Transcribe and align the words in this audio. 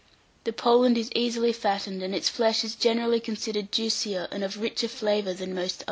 The 0.45 0.51
Poland 0.51 0.97
is 0.97 1.11
easily 1.13 1.53
fattened, 1.53 2.01
and 2.01 2.15
its 2.15 2.27
flesh 2.27 2.63
is 2.63 2.73
generally 2.73 3.19
considered 3.19 3.71
juicier 3.71 4.27
and 4.31 4.43
of 4.43 4.59
richer 4.59 4.87
flavour 4.87 5.35
than 5.35 5.53
most 5.53 5.75
others. 5.75 5.79